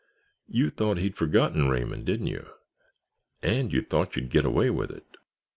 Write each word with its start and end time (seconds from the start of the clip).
You 0.47 0.71
thought 0.71 0.97
he'd 0.97 1.15
forgotten 1.15 1.69
Raymond, 1.69 2.05
didn't 2.05 2.25
you. 2.25 2.49
And 3.43 3.71
you 3.71 3.83
thought 3.83 4.15
you'd 4.15 4.31
get 4.31 4.45
away 4.45 4.71
with 4.71 4.89
it! 4.89 5.05